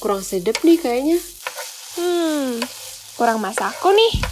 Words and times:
kurang 0.00 0.24
sedap 0.24 0.56
nih 0.64 0.80
kayaknya. 0.80 1.20
Hmm, 2.00 2.56
kurang 3.20 3.44
masako 3.44 3.92
nih. 3.92 4.29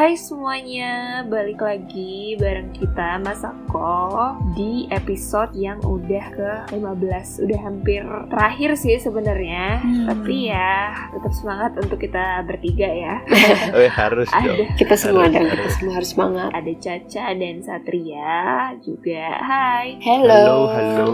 Hai 0.00 0.16
semuanya, 0.16 1.20
balik 1.28 1.60
lagi 1.60 2.32
bareng 2.40 2.72
kita 2.72 3.20
Masako 3.20 4.32
di 4.56 4.88
episode 4.88 5.52
yang 5.52 5.76
udah 5.84 6.24
ke-15 6.72 7.44
Udah 7.44 7.60
hampir 7.60 8.00
terakhir 8.32 8.80
sih 8.80 8.96
sebenarnya 8.96 9.84
Hmm. 9.84 10.08
Tapi 10.08 10.48
ya 10.48 10.88
tetap 11.12 11.36
semangat 11.36 11.76
untuk 11.76 12.00
kita 12.00 12.40
bertiga 12.48 12.88
ya 12.88 13.20
Oh, 13.76 13.84
harus 13.92 14.32
Ada 14.32 14.48
dong. 14.48 14.72
Kita 14.80 14.94
semua 14.96 15.28
Harus, 15.28 15.34
dan 15.36 15.44
harus. 15.44 15.52
kita 15.60 15.68
semua 15.76 15.92
harus 15.92 16.10
semangat. 16.16 16.48
ada 16.56 16.72
Caca 16.80 17.24
dan 17.36 17.56
Satria 17.60 18.32
juga 18.80 19.24
Hai 19.36 19.86
Halo, 20.00 20.48
halo. 20.72 21.08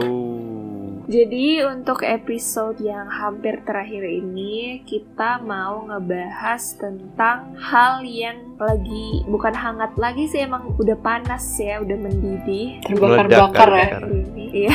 Jadi 1.07 1.63
untuk 1.63 2.03
episode 2.07 2.79
yang 2.83 3.11
hampir 3.11 3.63
terakhir 3.67 4.03
ini 4.07 4.83
kita 4.87 5.43
mau 5.43 5.87
ngebahas 5.91 6.63
tentang 6.79 7.55
hal 7.59 8.03
yang 8.07 8.46
lagi 8.57 9.25
bukan 9.29 9.53
hangat 9.53 9.93
lagi 10.01 10.25
sih 10.29 10.45
emang 10.45 10.77
udah 10.81 10.97
panas 11.01 11.45
ya, 11.61 11.81
udah 11.81 11.97
mendidih. 11.97 12.81
Terbakar-bakar 12.85 13.71
ya. 13.77 13.89
Iya. 14.37 14.75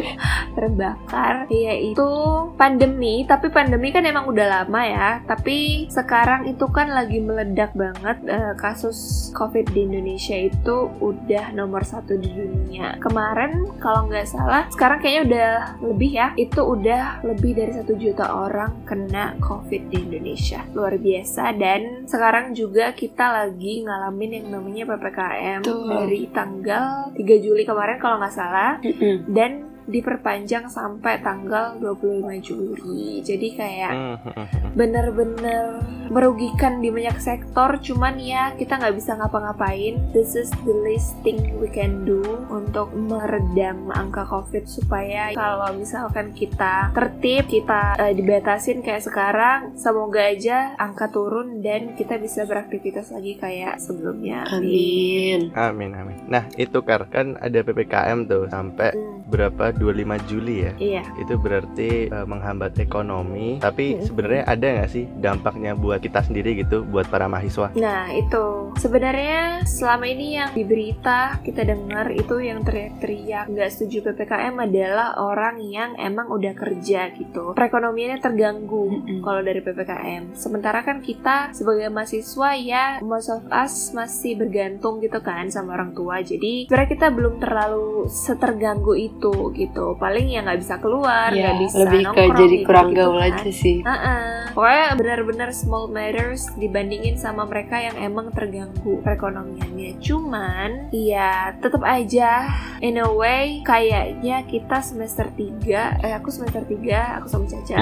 terbakar. 0.56 1.34
Yaitu 1.50 2.08
pandemi 2.54 3.26
tapi 3.26 3.50
pandemi 3.50 3.90
kan 3.90 4.06
emang 4.06 4.28
udah 4.30 4.46
lama 4.46 4.80
ya. 4.84 5.08
Tapi 5.26 5.88
sekarang 5.90 6.46
itu 6.46 6.66
kan 6.70 6.92
lagi 6.92 7.18
meledak 7.18 7.74
banget 7.74 8.18
Eh, 8.26 8.52
kasus 8.58 9.30
covid 9.32 9.70
di 9.70 9.86
Indonesia 9.86 10.34
itu 10.34 10.90
udah 11.00 11.54
nomor 11.54 11.86
satu 11.86 12.18
di 12.18 12.28
dunia. 12.30 12.98
Kemarin 12.98 13.66
kalau 13.78 14.10
nggak 14.10 14.26
salah 14.28 14.66
sekarang 14.68 14.98
kayaknya 15.00 15.22
udah 15.26 15.50
lebih 15.82 16.10
ya. 16.14 16.28
Itu 16.36 16.60
udah 16.66 17.24
lebih 17.24 17.56
dari 17.56 17.72
satu 17.72 17.94
juta 17.94 18.28
orang 18.28 18.82
kena 18.84 19.38
covid 19.40 19.88
di 19.88 20.04
Indonesia. 20.04 20.62
Luar 20.76 20.98
biasa. 21.00 21.54
Dan 21.56 22.04
sekarang 22.04 22.52
juga 22.52 22.92
kita 22.92 23.15
lagi 23.24 23.80
ngalamin 23.80 24.30
yang 24.42 24.46
namanya 24.52 24.84
PPKM 24.92 25.60
Betul. 25.64 25.88
dari 25.88 26.20
tanggal 26.28 26.86
3 27.16 27.44
Juli 27.44 27.64
kemarin 27.64 27.96
kalau 27.96 28.20
nggak 28.20 28.34
salah 28.36 28.76
Mm-mm. 28.84 29.24
dan 29.32 29.75
diperpanjang 29.86 30.66
sampai 30.66 31.22
tanggal 31.22 31.78
25 31.78 32.42
Juli. 32.42 33.22
Jadi 33.22 33.48
kayak 33.54 33.92
Hmm, 33.96 34.18
hmm, 34.18 34.34
hmm. 34.34 34.70
bener-bener 34.74 35.64
merugikan 36.10 36.82
di 36.82 36.90
banyak 36.90 37.18
sektor. 37.22 37.78
Cuman 37.78 38.18
ya 38.18 38.54
kita 38.58 38.78
nggak 38.78 38.96
bisa 38.98 39.14
ngapa-ngapain. 39.14 39.98
This 40.10 40.34
is 40.34 40.50
the 40.66 40.74
least 40.74 41.14
thing 41.22 41.58
we 41.62 41.70
can 41.70 42.02
do 42.02 42.22
untuk 42.50 42.90
meredam 42.94 43.90
angka 43.90 44.26
COVID 44.26 44.66
supaya 44.66 45.30
kalau 45.32 45.70
misalkan 45.78 46.34
kita 46.34 46.90
tertib, 46.92 47.46
kita 47.46 47.94
eh, 47.98 48.14
dibatasin 48.14 48.82
kayak 48.82 49.06
sekarang, 49.06 49.78
semoga 49.78 50.26
aja 50.26 50.74
angka 50.76 51.10
turun 51.10 51.62
dan 51.62 51.94
kita 51.94 52.18
bisa 52.18 52.42
beraktivitas 52.42 53.14
lagi 53.14 53.38
kayak 53.38 53.78
sebelumnya. 53.78 54.46
Amin. 54.50 55.54
Amin, 55.54 55.90
amin. 55.94 56.18
Nah, 56.26 56.50
itu 56.58 56.82
Kar, 56.82 57.06
kan 57.10 57.38
ada 57.38 57.62
PPKM 57.62 58.26
tuh 58.26 58.46
sampai 58.50 58.94
Hmm, 58.96 59.26
berapa 59.28 59.75
25 59.78 60.28
Juli 60.28 60.56
ya. 60.64 60.72
Iya. 60.76 61.02
Itu 61.20 61.36
berarti 61.36 62.08
eh, 62.08 62.26
menghambat 62.26 62.76
ekonomi. 62.78 63.58
Tapi 63.60 63.86
Mm. 63.96 64.02
sebenarnya 64.02 64.42
ada 64.44 64.66
nggak 64.66 64.90
sih 64.90 65.04
dampaknya 65.16 65.72
buat 65.72 66.00
kita 66.00 66.20
sendiri 66.22 66.58
gitu, 66.58 66.82
buat 66.82 67.06
para 67.06 67.26
mahasiswa? 67.26 67.70
Nah 67.76 68.10
itu 68.10 68.74
sebenarnya 68.76 69.62
selama 69.64 70.06
ini 70.06 70.36
yang 70.36 70.50
di 70.52 70.62
berita 70.62 71.38
kita 71.42 71.62
dengar 71.62 72.08
itu 72.10 72.38
yang 72.38 72.62
teriak-teriak 72.62 73.48
nggak 73.48 73.70
setuju 73.72 74.12
ppkm 74.12 74.54
adalah 74.58 75.16
orang 75.18 75.58
yang 75.60 75.96
emang 75.96 76.28
udah 76.28 76.52
kerja 76.52 77.10
gitu 77.12 77.52
perekonomiannya 77.52 78.20
terganggu 78.20 78.88
Mm-mm. 78.90 79.20
kalau 79.20 79.40
dari 79.40 79.60
ppkm 79.60 80.36
sementara 80.36 80.82
kan 80.82 81.00
kita 81.00 81.50
sebagai 81.52 81.88
mahasiswa 81.88 82.50
ya 82.56 82.84
most 83.02 83.28
of 83.28 83.42
us 83.48 83.90
masih 83.92 84.36
bergantung 84.36 85.00
gitu 85.00 85.18
kan 85.20 85.48
sama 85.48 85.74
orang 85.74 85.92
tua 85.92 86.20
jadi 86.20 86.68
sebenarnya 86.68 86.90
kita 86.92 87.06
belum 87.10 87.34
terlalu 87.38 88.06
seterganggu 88.06 88.92
itu 88.94 89.34
gitu 89.52 89.65
paling 89.74 90.26
ya 90.28 90.40
nggak 90.42 90.60
bisa 90.60 90.74
keluar 90.78 91.30
Ya, 91.32 91.50
nggak 91.50 91.58
bisa 91.62 91.76
lebih 91.82 92.00
ke 92.00 92.06
nongkrong 92.06 92.36
jadi 92.36 92.56
gitu, 92.56 92.66
kurang 92.66 92.88
gitu 92.90 92.98
gaul 92.98 93.18
kan. 93.18 93.26
aja 93.32 93.50
sih. 93.50 93.76
Heeh. 93.82 94.24
Pokoknya 94.52 94.86
benar-benar 94.96 95.50
small 95.52 95.84
matters 95.88 96.42
dibandingin 96.54 97.16
sama 97.16 97.44
mereka 97.44 97.76
yang 97.76 97.96
emang 97.96 98.32
terganggu 98.32 99.00
perekonomiannya. 99.00 100.00
Cuman 100.00 100.88
ya 100.90 101.52
tetap 101.58 101.82
aja 101.82 102.48
in 102.80 102.96
a 102.96 103.08
way 103.08 103.60
kayaknya 103.62 104.44
kita 104.44 104.80
semester 104.80 105.28
3 105.28 106.00
eh 106.00 106.12
aku 106.12 106.28
semester 106.28 106.62
3 106.62 107.20
aku 107.20 107.26
sama 107.28 107.44
Caca. 107.46 107.76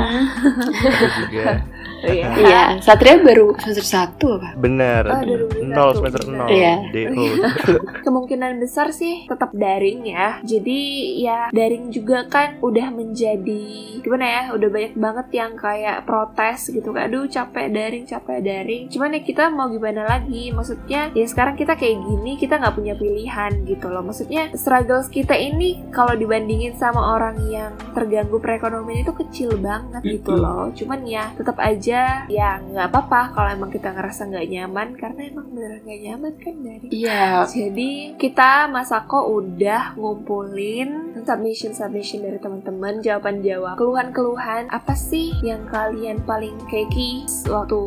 Juga 1.28 1.45
Oh, 2.05 2.12
iya. 2.12 2.28
Iya, 2.37 2.62
Satria 2.84 3.16
baru 3.16 3.56
semester 3.56 3.81
satu 3.81 4.37
apa? 4.37 4.53
bener. 4.61 5.09
Oh, 5.09 5.25
2021. 5.25 5.72
nol 5.72 5.91
semester 5.97 6.22
nol. 6.28 6.49
Iya. 6.53 6.75
DO. 6.93 7.25
Kemungkinan 8.05 8.61
besar 8.61 8.93
sih 8.93 9.25
tetap 9.25 9.56
daring 9.56 10.05
ya. 10.05 10.37
Jadi 10.45 10.81
ya 11.25 11.49
daring 11.74 11.90
juga 11.90 12.22
kan 12.30 12.62
udah 12.62 12.94
menjadi 12.94 13.66
gimana 13.98 14.24
ya? 14.24 14.42
Udah 14.54 14.68
banyak 14.70 14.94
banget 14.94 15.26
yang 15.34 15.52
kayak 15.58 16.06
protes 16.06 16.70
gitu 16.70 16.94
kan. 16.94 17.10
Aduh 17.10 17.26
capek 17.26 17.66
daring, 17.66 18.06
capek 18.06 18.38
daring. 18.38 18.86
Cuman 18.86 19.18
ya 19.18 19.20
kita 19.26 19.50
mau 19.50 19.66
gimana 19.66 20.06
lagi? 20.06 20.54
Maksudnya 20.54 21.10
ya 21.10 21.26
sekarang 21.26 21.58
kita 21.58 21.74
kayak 21.74 21.98
gini, 21.98 22.38
kita 22.38 22.62
nggak 22.62 22.76
punya 22.78 22.94
pilihan 22.94 23.66
gitu 23.66 23.90
loh. 23.90 24.06
Maksudnya 24.06 24.54
struggles 24.54 25.10
kita 25.10 25.34
ini 25.34 25.82
kalau 25.90 26.14
dibandingin 26.14 26.78
sama 26.78 27.18
orang 27.18 27.42
yang 27.50 27.74
terganggu 27.91 28.38
perekonomian 28.38 29.02
itu 29.02 29.10
kecil 29.16 29.58
banget 29.58 30.00
gitu 30.06 30.30
Mm-mm. 30.30 30.44
loh. 30.46 30.64
Cuman 30.70 31.02
ya 31.02 31.34
tetap 31.34 31.58
aja 31.58 32.22
ya 32.30 32.62
nggak 32.62 32.86
apa-apa 32.86 33.34
kalau 33.34 33.48
emang 33.50 33.70
kita 33.74 33.91
ngerasa 33.91 34.30
nggak 34.30 34.46
nyaman 34.46 34.88
karena 34.94 35.20
emang 35.26 35.46
beneran 35.50 35.80
nggak 35.82 36.00
nyaman 36.06 36.32
kan 36.38 36.54
dari 36.62 36.86
Iya. 36.94 37.48
jadi 37.48 37.91
kita 38.14 38.68
Masako 38.70 39.41
udah 39.41 39.96
ngumpulin 39.96 41.16
submission-submission 41.64 42.20
dari 42.28 42.38
teman-teman, 42.41 43.00
jawaban-jawab, 43.00 43.80
keluhan-keluhan 43.80 44.69
apa 44.69 44.92
sih 44.92 45.32
yang 45.41 45.64
kalian 45.72 46.20
paling 46.28 46.56
keki 46.69 47.25
waktu 47.48 47.80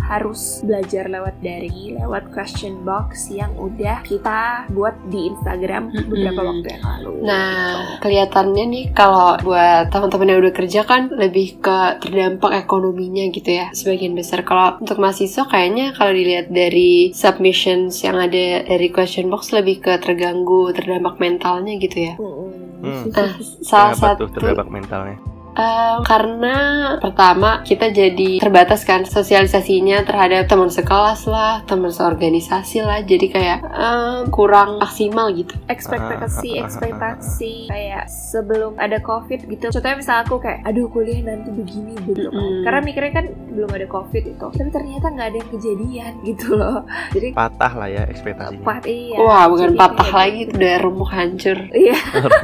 harus 0.00 0.64
belajar 0.66 1.06
lewat 1.06 1.38
dari 1.38 1.94
lewat 1.94 2.34
question 2.34 2.82
box 2.82 3.30
yang 3.30 3.54
udah 3.54 4.02
kita 4.02 4.66
buat 4.74 4.96
di 5.06 5.30
Instagram 5.30 5.94
beberapa 6.10 6.40
waktu 6.50 6.66
yang 6.66 6.82
lalu. 6.82 7.10
Nah, 7.22 8.00
kelihatannya 8.02 8.64
nih 8.66 8.84
kalau 8.90 9.38
buat 9.46 9.92
teman-teman 9.94 10.34
yang 10.34 10.40
udah 10.42 10.54
kerja 10.56 10.80
kan 10.82 11.14
lebih 11.14 11.62
ke 11.62 12.02
terdampak 12.02 12.66
ekonominya 12.66 13.30
gitu 13.30 13.50
ya. 13.54 13.70
Sebagian 13.70 14.18
besar 14.18 14.42
kalau 14.42 14.82
untuk 14.82 14.98
mahasiswa 14.98 15.46
kayaknya 15.46 15.94
kalau 15.94 16.10
dilihat 16.10 16.50
dari 16.50 17.14
submissions 17.14 18.02
yang 18.02 18.18
ada 18.18 18.66
dari 18.66 18.90
question 18.90 19.30
box 19.30 19.54
lebih 19.54 19.78
ke 19.78 19.94
terganggu, 20.02 20.74
terdampak 20.74 21.22
mentalnya 21.22 21.78
gitu 21.78 21.98
ya. 22.10 22.14
Mm-mm. 22.18 22.49
Hmm. 22.80 23.04
Nah, 23.12 23.32
salah 23.60 23.92
Kenapa 23.94 24.06
satu 24.16 24.24
tuh 24.26 24.28
terdampak 24.40 24.68
mentalnya? 24.72 25.18
Eh, 25.50 25.98
karena 26.06 26.56
pertama 27.02 27.66
kita 27.66 27.90
jadi 27.90 28.38
terbatas 28.38 28.86
kan 28.86 29.02
sosialisasinya 29.02 30.06
terhadap 30.06 30.46
teman 30.46 30.70
sekelas 30.70 31.26
lah, 31.26 31.66
teman 31.66 31.90
seorganisasi 31.90 32.86
lah, 32.86 33.02
jadi 33.02 33.26
kayak 33.26 33.58
eh, 33.66 34.20
kurang 34.30 34.78
maksimal 34.78 35.28
gitu. 35.34 35.52
ekspektasi 35.66 36.48
Ah, 36.54 36.54
ah, 36.54 36.62
ah, 36.62 36.66
ekspektasi 36.70 37.54
kayak 37.66 38.04
sebelum 38.06 38.78
ada 38.78 39.02
covid 39.02 39.42
gitu 39.50 39.74
contohnya 39.74 39.98
misal 39.98 40.22
aku 40.22 40.38
kayak 40.38 40.62
aduh 40.62 40.86
kuliah 40.86 41.18
nanti 41.22 41.50
begini 41.50 41.98
gitu 42.06 42.30
kan 42.30 42.38
Mm-mm. 42.38 42.62
karena 42.62 42.80
mikirnya 42.86 43.12
kan 43.12 43.26
belum 43.50 43.70
ada 43.70 43.86
covid 43.86 44.24
itu 44.26 44.46
tapi 44.48 44.70
ternyata 44.70 45.06
nggak 45.08 45.26
ada 45.26 45.38
yang 45.38 45.50
kejadian 45.50 46.12
gitu 46.28 46.46
loh 46.52 46.82
jadi 47.10 47.28
Patah 47.32 47.72
lah 47.74 47.88
ya 47.88 48.02
ekspektasinya. 48.04 48.62
pat 48.62 48.84
iya 48.84 49.16
Wah, 49.16 49.44
bukan 49.46 49.70
Jadi 49.70 49.78
patah 49.78 50.10
lagi, 50.12 50.32
gitu. 50.38 50.48
itu 50.48 50.56
udah 50.56 50.74
remuk 50.80 51.10
hancur. 51.10 51.58
iya 51.82 51.96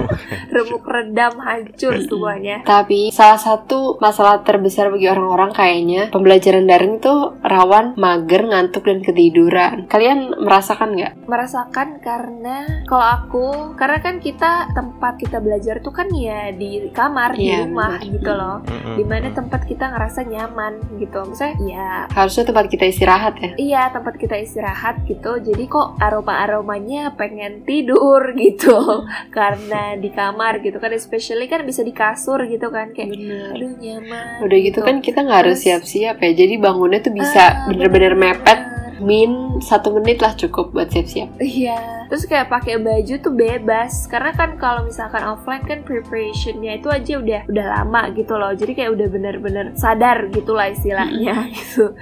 remuk 0.55 0.85
redam 0.85 1.35
hancur 1.39 1.95
semuanya 2.01 2.57
Tapi 2.63 3.11
salah 3.11 3.39
satu 3.39 3.99
masalah 3.99 4.43
terbesar 4.43 4.89
bagi 4.89 5.07
orang-orang 5.07 5.51
kayaknya 5.53 6.03
pembelajaran 6.09 6.65
daring 6.65 6.99
itu 6.99 7.15
rawan 7.41 7.95
mager, 7.97 8.43
ngantuk 8.45 8.85
dan 8.85 9.01
ketiduran. 9.01 9.87
Kalian 9.87 10.35
merasakan 10.39 10.95
nggak? 10.95 11.13
merasakan 11.27 11.99
karena 11.99 12.57
kalau 12.85 13.03
aku 13.05 13.47
karena 13.75 13.99
kan 13.99 14.19
kita 14.19 14.71
tempat 14.73 15.19
kita 15.19 15.39
belajar 15.39 15.79
tuh 15.81 15.93
kan 15.93 16.07
ya 16.09 16.51
di 16.51 16.89
kamar 16.91 17.35
di 17.35 17.47
Iya, 17.47 17.63
rumah 17.65 17.99
gitu 17.99 18.27
loh 18.29 18.63
Mm-mm. 18.63 18.97
di 18.97 19.05
mana 19.05 19.29
tempat 19.31 19.63
kita 19.65 19.87
ngerasa 19.89 20.21
nyaman 20.25 20.96
gitu 20.97 21.19
misalnya 21.25 21.57
ya 21.61 21.91
Harusnya 22.09 22.45
tempat 22.45 22.67
kita 22.67 22.85
istirahat 22.85 23.35
ya. 23.37 23.51
Iya 23.55 23.83
tempat 23.91 24.15
kita 24.15 24.37
istirahat 24.37 25.05
gitu 25.05 25.39
Jadi 25.39 25.65
kok 25.67 25.97
aroma-aromanya 25.97 27.13
pengen 27.13 27.63
tidur 27.63 28.33
gitu 28.39 29.05
Karena 29.29 29.95
di 29.95 30.09
kamar 30.09 30.61
gitu 30.61 30.77
kan 30.77 30.91
Especially 30.91 31.47
kan 31.47 31.63
bisa 31.63 31.81
di 31.81 31.91
kasur 31.91 32.45
gitu 32.45 32.69
kan 32.69 32.91
Kayak 32.91 33.13
Bener. 33.13 33.53
aduh 33.53 33.73
nyaman 33.77 34.43
Udah 34.43 34.59
gitu 34.59 34.79
kan 34.81 34.99
kita 34.99 35.21
nggak 35.21 35.41
harus 35.43 35.59
siap-siap 35.61 36.17
ya. 36.17 36.31
Jadi 36.33 36.55
bangunnya 36.57 36.99
tuh 36.99 37.13
bisa 37.13 37.39
Ah, 37.39 37.69
bener-bener 37.69 38.13
bener. 38.13 38.35
mepet 38.35 38.61
min 39.01 39.61
satu 39.61 39.93
menit 39.97 40.21
lah 40.21 40.33
cukup 40.37 40.73
buat 40.73 40.89
siap-siap. 40.93 41.41
Iya. 41.41 42.07
Terus 42.07 42.25
kayak 42.31 42.49
pakai 42.51 42.79
baju 42.79 43.15
tuh 43.19 43.35
bebas. 43.35 44.07
Karena 44.07 44.31
kan 44.33 44.55
kalau 44.59 44.87
misalkan 44.87 45.27
offline 45.27 45.65
kan 45.67 45.83
preparationnya 45.83 46.79
itu 46.79 46.89
aja 46.91 47.19
udah 47.19 47.41
udah 47.51 47.67
lama 47.67 48.03
gitu 48.15 48.35
loh. 48.39 48.53
Jadi 48.55 48.73
kayak 48.79 48.91
udah 48.95 49.09
bener-bener 49.11 49.67
sadar 49.75 50.31
gitulah 50.31 50.71
istilahnya 50.71 51.51
gitu. 51.59 51.95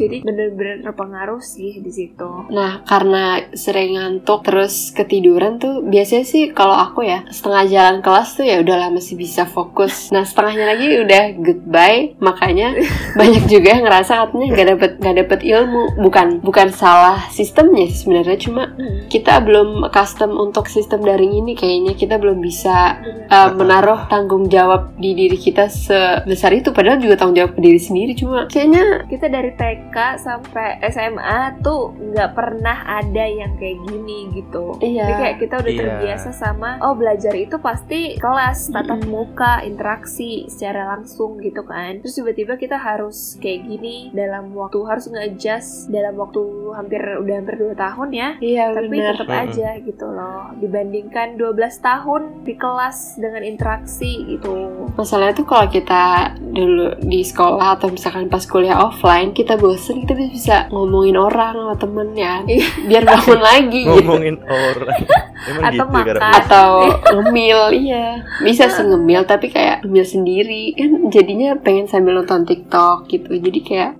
Jadi 0.00 0.24
bener-bener 0.24 0.80
terpengaruh 0.84 1.42
sih 1.44 1.80
di 1.84 1.92
situ. 1.92 2.48
Nah, 2.48 2.82
karena 2.88 3.52
sering 3.52 4.00
ngantuk 4.00 4.46
terus 4.46 4.92
ketiduran 4.96 5.60
tuh 5.60 5.84
biasanya 5.84 6.24
sih 6.24 6.50
kalau 6.56 6.76
aku 6.76 7.04
ya 7.04 7.28
setengah 7.28 7.64
jalan 7.68 7.96
kelas 8.00 8.28
tuh 8.40 8.46
ya 8.48 8.60
udahlah 8.64 8.88
masih 8.88 9.20
bisa 9.20 9.44
fokus. 9.44 10.08
Nah, 10.08 10.24
setengahnya 10.24 10.66
lagi 10.72 10.88
udah 11.04 11.22
goodbye. 11.36 12.16
Makanya 12.18 12.74
banyak 13.20 13.44
juga 13.46 13.76
yang 13.76 13.84
ngerasa 13.84 14.12
katanya 14.26 14.46
nggak 14.56 14.68
dapet 14.76 14.90
nggak 15.00 15.16
dapet 15.26 15.40
ilmu. 15.44 15.82
Bukan 16.00 16.39
bukan 16.40 16.72
salah 16.72 17.28
sistemnya 17.28 17.84
sih 17.88 18.04
sebenarnya 18.06 18.38
cuma 18.40 18.72
kita 19.08 19.40
belum 19.42 19.88
custom 19.90 20.36
untuk 20.36 20.66
sistem 20.66 21.04
daring 21.04 21.44
ini 21.44 21.52
kayaknya 21.52 21.92
kita 21.92 22.16
belum 22.16 22.40
bisa 22.40 22.96
uh, 23.28 23.50
menaruh 23.52 24.08
tanggung 24.08 24.48
jawab 24.48 24.92
di 24.96 25.12
diri 25.12 25.36
kita 25.36 25.68
sebesar 25.68 26.56
itu 26.56 26.72
padahal 26.72 26.96
juga 26.96 27.16
tanggung 27.16 27.36
jawab 27.36 27.52
ke 27.56 27.60
diri 27.60 27.80
sendiri 27.80 28.12
cuma 28.14 28.46
kayaknya 28.48 29.02
Kita 29.10 29.26
dari 29.26 29.50
TK 29.52 29.96
sampai 30.16 30.78
SMA 30.86 31.60
tuh 31.60 31.90
nggak 31.92 32.30
pernah 32.32 32.78
ada 32.86 33.24
yang 33.26 33.58
kayak 33.58 33.76
gini 33.84 34.30
gitu. 34.32 34.78
Iya. 34.78 35.02
Jadi 35.02 35.12
kayak 35.18 35.36
kita 35.42 35.54
udah 35.58 35.72
Iya. 35.72 35.80
terbiasa 35.82 36.30
sama 36.30 36.70
oh 36.80 36.94
belajar 36.94 37.34
itu 37.34 37.58
pasti 37.58 38.14
kelas 38.16 38.70
tatap 38.70 39.02
Mm-mm. 39.02 39.10
muka 39.10 39.60
interaksi 39.66 40.46
secara 40.46 40.94
langsung 40.94 41.42
gitu 41.42 41.66
kan. 41.66 41.98
Terus 42.00 42.14
tiba-tiba 42.16 42.54
kita 42.54 42.78
harus 42.78 43.34
kayak 43.42 43.66
gini 43.66 44.14
dalam 44.14 44.54
waktu 44.54 44.78
harus 44.86 45.10
nge-adjust 45.10 45.90
dalam 45.90 46.14
waktu 46.14 46.29
hampir 46.70 47.02
udah 47.02 47.34
hampir 47.36 47.54
2 47.58 47.74
tahun 47.74 48.08
ya. 48.10 48.28
iya 48.38 48.70
Tapi 48.70 48.86
benar 48.86 49.14
tetap 49.18 49.30
aja 49.30 49.68
gitu 49.80 50.06
loh. 50.06 50.54
Dibandingkan 50.56 51.34
12 51.34 51.58
tahun 51.80 52.22
di 52.46 52.54
kelas 52.54 53.18
dengan 53.18 53.42
interaksi 53.42 54.12
gitu. 54.28 54.54
Masalahnya 54.94 55.34
tuh 55.34 55.46
kalau 55.46 55.66
kita 55.66 56.34
dulu 56.38 56.94
di 57.02 57.20
sekolah 57.20 57.74
atau 57.74 57.90
misalkan 57.90 58.26
pas 58.26 58.44
kuliah 58.44 58.78
offline 58.78 59.32
kita 59.32 59.56
bosen 59.56 60.04
kita 60.04 60.14
bisa 60.14 60.56
ngomongin 60.70 61.16
orang 61.16 61.54
sama 61.56 61.74
temen 61.74 62.08
ya. 62.14 62.34
Iya. 62.50 62.66
biar 62.86 63.02
bangun 63.04 63.40
lagi. 63.40 63.82
Gitu 63.82 63.90
ngomongin 63.96 64.36
orang. 64.42 64.98
Emang 65.48 65.62
Atau 65.72 65.84
gitu 65.88 66.20
makan. 66.20 66.32
atau 66.36 66.68
ngemil 67.16 67.60
iya. 67.72 68.06
Bisa 68.44 68.68
sih 68.68 68.84
ngemil 68.84 69.24
tapi 69.24 69.48
kayak 69.48 69.80
ngemil 69.82 70.04
sendiri. 70.04 70.76
Kan 70.76 71.08
jadinya 71.08 71.56
pengen 71.56 71.88
sambil 71.88 72.18
nonton 72.18 72.44
TikTok 72.44 73.08
gitu. 73.08 73.32
Jadi 73.32 73.58
kayak 73.64 73.90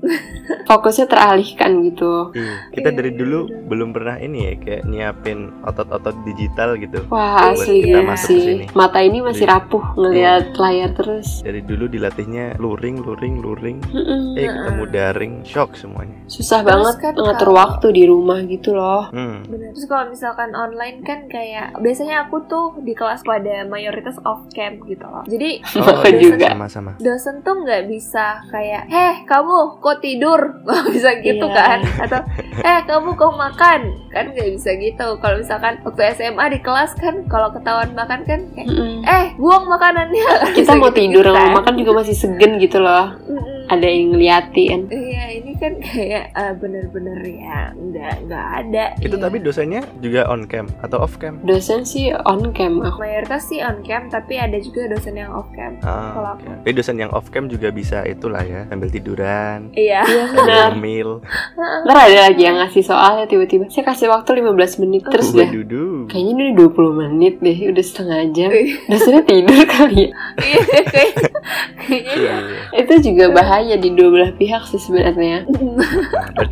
fokusnya 0.66 1.06
teralihkan 1.06 1.80
gitu 1.82 2.19
Iya, 2.30 2.54
kita 2.70 2.88
Iya, 2.88 2.96
dari 2.96 3.10
iya, 3.10 3.18
dulu 3.18 3.40
iya. 3.42 3.56
belum 3.64 3.88
pernah 3.90 4.16
ini 4.16 4.38
ya 4.42 4.54
kayak 4.56 4.82
nyiapin 4.84 5.38
otot-otot 5.62 6.16
digital 6.24 6.70
gitu. 6.76 6.98
wah 7.06 7.50
asli 7.50 7.82
kita 7.82 7.98
ya 7.98 8.04
masuk 8.04 8.28
sih 8.30 8.56
mata 8.72 8.98
ini 8.98 9.18
masih 9.20 9.42
Jadi- 9.42 9.52
rapuh 9.52 9.84
ngelihat 9.94 10.44
layar 10.54 10.90
terus 10.92 11.28
Dari 11.40 11.60
dulu 11.60 11.84
dilatihnya 11.86 12.56
luring, 12.56 13.00
luring, 13.00 13.34
luring. 13.38 13.78
Mm-mm. 13.86 14.34
Eh 14.34 14.46
ketemu 14.46 14.84
daring, 14.86 15.32
shock 15.42 15.74
semuanya. 15.74 16.16
susah 16.26 16.60
Terus 16.60 16.68
banget 16.70 16.94
kan 16.98 17.12
ngatur 17.16 17.40
kalau- 17.46 17.58
waktu 17.58 17.86
di 17.90 18.04
rumah 18.04 18.38
gitu 18.42 18.70
loh 18.72 19.08
Hmm. 19.10 19.42
Bener. 19.44 19.72
Terus 19.72 19.86
kalau 19.86 20.04
misalkan 20.06 20.50
online 20.52 21.00
kan 21.00 21.26
kayak 21.26 21.76
biasanya 21.76 22.22
aku 22.22 22.44
tuh 22.44 22.78
di 22.78 22.92
kelas 22.92 23.22
pada 23.22 23.64
mayoritas 23.64 24.18
off 24.22 24.44
cam 24.50 24.78
gitu 24.84 25.02
loh. 25.02 25.24
Jadi 25.24 25.62
Oh, 25.80 26.02
iya, 26.02 26.18
juga. 26.18 26.48
Sama-sama. 26.50 26.90
dosen 26.98 27.40
tuh 27.40 27.54
nggak 27.58 27.86
bisa 27.86 28.26
kayak, 28.46 28.86
heh 28.86 29.14
kamu 29.24 29.56
kok 29.78 29.98
tidur, 29.98 30.40
nggak 30.64 30.84
bisa 30.88 31.10
gitu 31.20 31.46
Iya. 31.46 31.56
kan? 31.56 31.78
Atau 32.10 32.26
eh 32.68 32.80
kamu 32.84 33.10
kok 33.14 33.32
makan, 33.32 33.80
kan 34.10 34.24
nggak 34.28 34.48
bisa 34.52 34.70
gitu. 34.74 35.06
Kalau 35.18 35.36
misalkan 35.38 35.78
waktu 35.80 36.02
SMA 36.12 36.44
di 36.50 36.58
kelas 36.58 36.92
kan, 36.94 37.14
kalau 37.26 37.48
ketahuan 37.50 37.94
makan 37.94 38.20
kan 38.26 38.40
kayak, 38.52 38.66
Mm-mm. 38.66 39.00
eh 39.02 39.24
buang 39.36 39.64
makanannya. 39.64 40.26
kita 40.52 40.74
mau 40.80 40.90
gitu-gitu 40.90 41.22
tidur 41.22 41.26
kan. 41.30 41.50
mau 41.50 41.62
makan 41.62 41.74
juga 41.76 41.92
masih 42.02 42.14
segen 42.14 42.58
gitu 42.58 42.78
loh 42.78 43.14
Mm-mm. 43.24 43.70
ada 43.70 43.86
yang 43.86 44.12
ngeliatin 44.12 44.80
Iya 44.86 45.24
ini 45.38 45.49
kan 45.60 45.72
kayak 45.78 46.24
eh, 46.32 46.52
bener-bener 46.54 47.18
ya 47.22 47.60
nggak 47.70 48.14
nggak 48.24 48.46
ada. 48.58 48.84
Itu 48.98 49.14
Iya. 49.14 49.22
tapi 49.22 49.36
dosennya 49.38 49.82
juga 49.98 50.24
on 50.26 50.44
cam 50.44 50.66
atau 50.80 50.98
off 50.98 51.14
cam? 51.16 51.36
dosen 51.42 51.84
sih 51.84 52.08
on 52.16 52.50
cam 52.50 52.80
aku 52.80 52.98
mayoritas 52.98 53.44
sih 53.44 53.60
on 53.60 53.82
cam, 53.82 54.08
tapi 54.08 54.34
ada 54.34 54.56
juga 54.56 54.88
dosen 54.88 55.14
yang 55.14 55.30
off 55.30 55.52
cam. 55.52 55.76
Ah, 55.80 56.10
Kalau 56.10 56.30
oke. 56.32 56.40
aku. 56.40 56.56
Tapi 56.58 56.70
dosen 56.72 56.96
yang 56.96 57.10
off 57.10 57.28
cam 57.28 57.46
juga 57.46 57.68
bisa 57.70 58.02
itulah 58.02 58.40
ya, 58.40 58.64
sambil 58.66 58.88
tiduran, 58.88 59.68
Iya. 59.72 60.00
iya 60.02 60.24
benar 60.26 60.72
ngemil. 60.72 61.20
ntar 61.84 61.96
ada 62.00 62.18
lagi 62.24 62.42
yang 62.42 62.56
ngasih 62.56 62.82
soalnya 62.82 63.24
tiba-tiba 63.26 63.68
saya 63.68 63.84
kasih 63.86 64.08
waktu 64.08 64.30
15 64.34 64.56
menit 64.78 65.02
terus 65.04 65.30
deh 65.30 65.44
duduk. 65.46 66.08
kayaknya 66.08 66.30
ini 66.30 66.42
udah 66.48 66.68
20 66.70 67.00
menit 67.00 67.34
deh 67.38 67.58
udah 67.66 67.84
setengah 67.84 68.20
jam 68.30 68.48
Iya. 68.48 68.76
dosennya 68.86 69.22
tidur 69.22 69.60
kali 69.66 69.98
ya 70.00 70.10
Iya 71.90 72.14
ya. 72.14 72.34
itu 72.76 72.94
juga 73.02 73.24
bahaya 73.30 73.74
di 73.74 73.90
dua 73.90 74.08
belah 74.08 74.32
pihak 74.32 74.62
sih 74.64 74.78
sebenarnya 74.78 75.49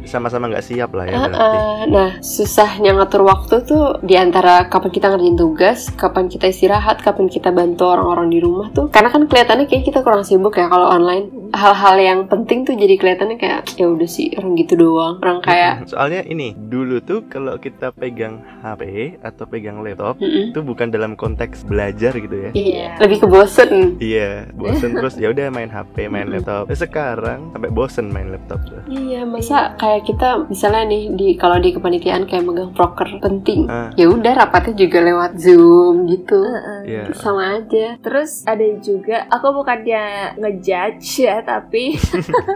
sama-sama 0.04 0.50
nggak 0.50 0.64
siap 0.64 0.90
lah 0.94 1.04
ya 1.06 1.16
berarti. 1.28 1.38
ah. 1.38 1.80
nah 1.88 2.10
susahnya 2.20 2.96
ngatur 2.96 3.22
waktu 3.24 3.64
tuh 3.64 4.00
di 4.04 4.14
antara 4.18 4.66
kapan 4.66 4.90
kita 4.90 5.06
ngerjain 5.12 5.36
tugas 5.38 5.78
kapan 5.94 6.26
kita 6.26 6.50
istirahat 6.50 7.00
kapan 7.00 7.26
kita 7.30 7.52
bantu 7.54 7.88
orang-orang 7.88 8.28
di 8.32 8.38
rumah 8.42 8.68
tuh 8.72 8.88
karena 8.88 9.08
kan 9.12 9.24
kelihatannya 9.28 9.66
kayak 9.68 9.84
kita 9.86 10.00
kurang 10.02 10.24
sibuk 10.24 10.56
ya 10.56 10.66
kalau 10.68 10.88
online 10.88 11.47
hal-hal 11.52 11.96
yang 11.98 12.20
penting 12.28 12.64
tuh 12.64 12.76
jadi 12.76 12.94
kelihatannya 12.96 13.36
kayak 13.40 13.60
ya 13.76 13.86
udah 13.88 14.08
sih 14.08 14.32
orang 14.36 14.54
gitu 14.58 14.74
doang 14.76 15.16
orang 15.22 15.40
kayak 15.40 15.88
Soalnya 15.88 16.24
ini 16.26 16.52
dulu 16.52 17.00
tuh 17.00 17.24
kalau 17.26 17.56
kita 17.56 17.94
pegang 17.94 18.44
HP 18.60 19.16
atau 19.22 19.44
pegang 19.48 19.80
laptop 19.80 20.18
"Mm-mm." 20.20 20.52
itu 20.52 20.60
bukan 20.60 20.90
dalam 20.90 21.14
konteks 21.14 21.64
belajar 21.64 22.12
gitu 22.18 22.36
ya. 22.36 22.50
Iya, 22.52 22.86
lebih 23.00 23.24
ke 23.24 23.26
bosen. 23.30 23.96
Iya, 24.02 24.50
bosen 24.52 24.94
terus 24.94 25.14
ya 25.16 25.30
udah 25.30 25.48
main 25.48 25.70
HP, 25.70 26.10
main 26.10 26.28
Mm-mm. 26.28 26.42
laptop. 26.42 26.64
Eh, 26.68 26.78
sekarang 26.78 27.54
sampai 27.54 27.70
bosen 27.70 28.10
main 28.10 28.28
laptop 28.34 28.60
tuh. 28.66 28.82
Iya, 28.90 29.24
masa 29.24 29.78
kayak 29.78 30.04
kita 30.08 30.48
misalnya 30.50 30.84
nih 30.88 31.02
di 31.14 31.28
kalau 31.38 31.56
di 31.62 31.70
kepanitiaan 31.72 32.26
kayak 32.26 32.44
megang 32.44 32.72
proker 32.74 33.08
penting. 33.22 33.66
Ah. 33.70 33.90
Ya 33.94 34.10
udah 34.10 34.32
rapatnya 34.34 34.74
juga 34.74 34.98
lewat 35.02 35.38
Zoom 35.38 36.06
gitu. 36.10 36.38
Heeh. 36.42 36.80
Iya. 36.88 37.02
Sama 37.16 37.62
aja. 37.62 37.96
Terus 38.02 38.42
ada 38.44 38.66
juga 38.82 39.24
aku 39.30 39.62
bukannya 39.62 40.36
ngejudge 40.38 41.24
ya 41.24 41.37
tapi 41.44 41.98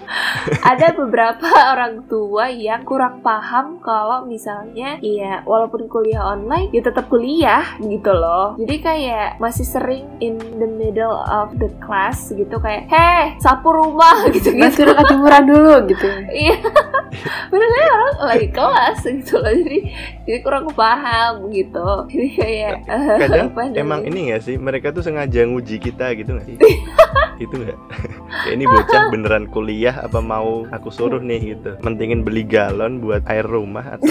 ada 0.70 0.94
beberapa 0.96 1.46
orang 1.73 2.06
tua 2.06 2.50
yang 2.50 2.82
kurang 2.87 3.20
paham 3.20 3.79
kalau 3.82 4.25
misalnya 4.26 4.99
ya 5.00 5.43
walaupun 5.46 5.87
kuliah 5.87 6.23
online 6.23 6.70
ya 6.70 6.82
tetap 6.84 7.08
kuliah 7.11 7.64
gitu 7.82 8.12
loh. 8.12 8.55
Jadi 8.58 8.77
kayak 8.81 9.29
masih 9.39 9.67
sering 9.67 10.06
in 10.19 10.39
the 10.39 10.69
middle 10.69 11.15
of 11.29 11.55
the 11.58 11.70
class 11.82 12.31
gitu 12.32 12.58
kayak 12.58 12.89
heh 12.89 13.36
sapu 13.39 13.70
rumah 13.70 14.27
gitu 14.34 14.55
gitu. 14.55 14.86
udah 14.86 14.96
ketimuran 15.05 15.44
dulu 15.46 15.74
gitu. 15.91 16.08
Iya. 16.32 16.56
Benernya 17.53 17.84
orang 17.93 18.17
lagi 18.24 18.48
kelas 18.48 19.05
gitu 19.05 19.36
loh 19.36 19.53
jadi 19.53 19.79
jadi 20.24 20.39
kurang 20.41 20.72
paham 20.72 21.53
gitu. 21.53 22.08
Jadi 22.08 22.29
kayak 22.34 22.74
eh, 22.89 23.19
Kadang 23.20 23.53
apa 23.53 23.60
emang 23.77 24.01
ini 24.08 24.32
gak 24.32 24.43
sih 24.48 24.56
mereka 24.56 24.96
tuh 24.96 25.05
sengaja 25.05 25.44
nguji 25.44 25.77
kita 25.77 26.17
gitu 26.17 26.41
gak 26.41 26.46
sih? 26.48 26.56
itu 27.41 27.55
nggak? 27.58 27.79
Kayak 28.46 28.55
ini 28.55 28.65
bocah 28.72 29.02
beneran 29.12 29.44
kuliah 29.52 29.94
apa 30.00 30.19
mau 30.24 30.64
aku 30.72 30.88
suruh 30.88 31.20
nih 31.20 31.56
gitu. 31.56 31.76
Mentingin 31.84 32.24
beli 32.24 32.48
galon 32.48 33.05
buat 33.05 33.22
air 33.29 33.44
rumah 33.44 34.00
atau 34.00 34.08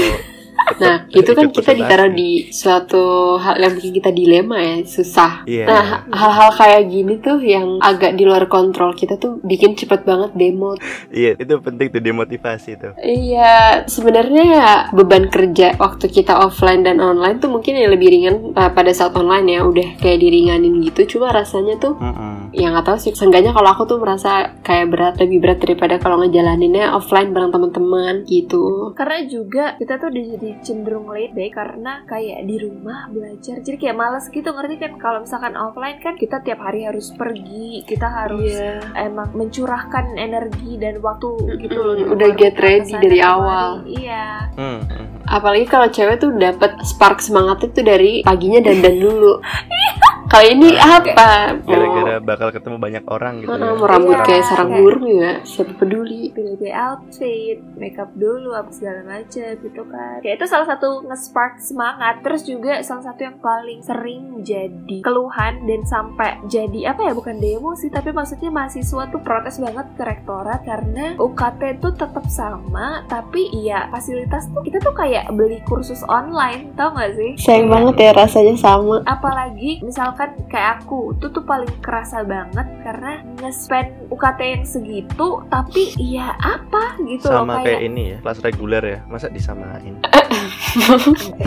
Nah, 0.81 1.05
itu 1.13 1.31
kan 1.37 1.47
kita 1.53 1.71
ditaruh 1.77 2.11
di 2.11 2.49
suatu 2.49 3.35
hal 3.37 3.61
yang 3.61 3.73
bikin 3.77 3.93
kita 4.01 4.09
dilema 4.09 4.57
ya, 4.57 4.75
susah. 4.85 5.45
Iya. 5.45 5.65
Nah, 5.69 5.85
hal-hal 6.09 6.49
kayak 6.57 6.83
gini 6.89 7.13
tuh 7.21 7.37
yang 7.41 7.77
agak 7.83 8.17
di 8.17 8.23
luar 8.25 8.49
kontrol 8.49 8.97
kita 8.97 9.21
tuh 9.21 9.37
bikin 9.45 9.77
cepet 9.77 10.01
banget 10.03 10.31
demo. 10.33 10.73
Iya, 11.13 11.37
itu 11.37 11.53
penting 11.61 11.87
tuh 11.93 12.01
demotivasi 12.01 12.71
tuh. 12.81 12.93
Iya, 12.97 13.85
sebenarnya 13.85 14.43
ya 14.43 14.69
beban 14.95 15.29
kerja 15.29 15.77
waktu 15.77 16.09
kita 16.09 16.33
offline 16.33 16.81
dan 16.81 16.97
online 16.97 17.37
tuh 17.37 17.53
mungkin 17.53 17.77
yang 17.77 17.93
lebih 17.93 18.09
ringan 18.09 18.35
uh, 18.57 18.71
pada 18.73 18.89
saat 18.95 19.13
online 19.13 19.47
ya, 19.47 19.59
udah 19.61 20.01
kayak 20.01 20.17
diringanin 20.17 20.81
gitu. 20.81 21.17
Cuma 21.17 21.29
rasanya 21.29 21.77
tuh 21.77 21.97
Mm-mm. 22.01 22.55
yang 22.57 22.73
nggak 22.73 22.89
tahu 22.89 22.97
sih. 22.97 23.13
Seenggaknya 23.13 23.53
kalau 23.53 23.69
aku 23.69 23.85
tuh 23.85 24.01
merasa 24.01 24.57
kayak 24.65 24.87
berat, 24.89 25.13
lebih 25.21 25.37
berat 25.43 25.59
daripada 25.61 26.01
kalau 26.01 26.21
ngejalaninnya 26.25 26.89
offline 26.95 27.29
bareng 27.35 27.53
teman-teman 27.53 28.25
gitu. 28.25 28.93
karena 28.95 29.25
juga 29.25 29.65
kita 29.77 29.97
tuh 29.97 30.07
udah 30.13 30.23
jadi 30.51 30.67
cenderung 30.67 31.07
day 31.31 31.47
karena 31.47 32.03
kayak 32.03 32.43
di 32.43 32.59
rumah 32.59 33.07
belajar 33.07 33.63
jadi 33.63 33.77
kayak 33.79 33.95
males 33.95 34.27
gitu 34.27 34.51
ngerti 34.51 34.75
kan 34.83 34.91
kalau 34.99 35.23
misalkan 35.23 35.55
offline 35.55 36.03
kan 36.03 36.19
kita 36.19 36.43
tiap 36.43 36.59
hari 36.59 36.83
harus 36.83 37.15
pergi 37.15 37.87
kita 37.87 38.03
harus 38.03 38.51
Iya. 38.51 39.07
emang 39.07 39.31
mencurahkan 39.31 40.17
energi 40.19 40.75
dan 40.75 40.99
waktu 40.99 41.55
gitu 41.61 41.77
loh 41.79 41.93
Mm-mm, 41.95 42.03
di 42.03 42.11
udah 42.11 42.29
get 42.35 42.55
ready 42.59 42.91
dari 42.99 43.19
awal. 43.23 43.85
iya 43.85 44.51
Hmm, 44.51 44.83
hmm. 44.83 45.05
Apalagi 45.23 45.63
kalau 45.63 45.87
cewek 45.87 46.19
tuh 46.19 46.35
dapat 46.35 46.75
spark 46.83 47.23
semangatnya 47.23 47.71
tuh 47.71 47.85
dari 47.85 48.19
paginya 48.21 48.59
dandan 48.59 48.99
dulu. 48.99 49.39
Kalau 50.31 50.47
ini 50.47 50.79
apa? 50.79 51.59
gara-gara 51.59 52.15
bakal 52.23 52.55
ketemu 52.55 52.79
banyak 52.79 53.03
orang 53.11 53.43
gitu 53.43 53.51
Mau, 53.51 53.59
ya 53.59 53.83
rambut 53.83 54.15
Iya, 54.15 54.23
kayak 54.23 54.43
sarang 54.47 54.71
burung 54.71 55.07
ya, 55.11 55.31
siapa 55.43 55.75
peduli? 55.75 56.31
pilih-pilih 56.31 56.71
outfit, 56.71 57.57
makeup 57.75 58.07
dulu 58.15 58.55
apa 58.55 58.71
segala 58.71 59.03
macam 59.03 59.51
gitu 59.59 59.81
kan. 59.91 60.23
Kayak 60.23 60.35
itu 60.39 60.45
salah 60.47 60.67
satu 60.71 61.03
nge-spark 61.03 61.59
semangat. 61.59 62.23
Terus 62.23 62.47
juga 62.47 62.79
salah 62.79 63.03
satu 63.11 63.27
yang 63.27 63.43
paling 63.43 63.83
sering 63.83 64.39
jadi 64.39 65.03
keluhan 65.03 65.67
dan 65.67 65.83
sampai 65.83 66.39
jadi 66.47 66.95
apa 66.95 67.11
ya 67.11 67.13
bukan 67.13 67.35
demo 67.43 67.75
sih, 67.75 67.91
tapi 67.91 68.15
maksudnya 68.15 68.47
mahasiswa 68.55 69.11
tuh 69.11 69.19
protes 69.19 69.59
banget 69.59 69.83
ke 69.99 70.03
rektorat 70.07 70.63
karena 70.63 71.19
UKT 71.19 71.83
tuh 71.83 71.91
tetap 71.91 72.23
sama, 72.31 73.03
tapi 73.11 73.51
iya 73.51 73.91
fasilitas 73.91 74.47
tuh 74.55 74.63
kita 74.63 74.79
tuh 74.79 74.95
kayak 74.95 75.27
beli 75.35 75.59
kursus 75.67 75.99
online, 76.07 76.71
tau 76.79 76.95
gak 76.95 77.19
sih? 77.19 77.35
Sayang 77.35 77.67
banget 77.67 77.95
ya 77.99 78.11
rasanya 78.15 78.55
sama. 78.55 79.03
apalagi 79.03 79.81
misalkan 79.81 80.20
kayak 80.49 80.85
aku 80.85 81.15
tuh 81.17 81.29
tuh 81.33 81.43
paling 81.45 81.71
kerasa 81.81 82.21
banget 82.25 82.67
karena 82.85 83.21
nge-spend 83.41 84.11
UKT 84.13 84.39
yang 84.41 84.65
segitu 84.65 85.27
tapi 85.49 85.93
ya 85.97 86.37
apa 86.37 86.97
gitu 87.05 87.29
sama 87.29 87.59
loh 87.59 87.65
kayak 87.65 87.81
ini 87.85 88.03
ya 88.15 88.17
kelas 88.21 88.39
reguler 88.45 88.83
ya 88.83 88.99
masa 89.09 89.27
disamain? 89.29 89.97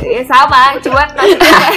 Ya 0.05 0.21
sama 0.29 0.77
cuman 0.85 1.09
maksudnya 1.17 1.73